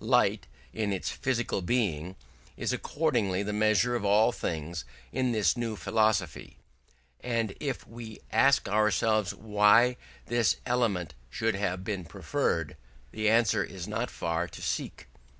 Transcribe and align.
Light, 0.00 0.48
in 0.72 0.92
its 0.92 1.08
physical 1.10 1.62
being, 1.62 2.16
is 2.56 2.72
accordingly 2.72 3.44
the 3.44 3.52
measure 3.52 3.94
of 3.94 4.04
all 4.04 4.32
things 4.32 4.84
in 5.12 5.30
this 5.30 5.56
new 5.56 5.76
philosophy: 5.76 6.56
and 7.20 7.54
if 7.60 7.86
we 7.86 8.18
ask 8.32 8.68
ourselves 8.68 9.32
why 9.32 9.96
this 10.26 10.56
element 10.66 11.14
should 11.30 11.54
have 11.54 11.84
been 11.84 12.04
preferred, 12.04 12.76
the 13.12 13.28
answer 13.30 13.62
is 13.62 13.86
not 13.86 14.10
far 14.10 14.48
to 14.48 14.60
seek. 14.60 15.06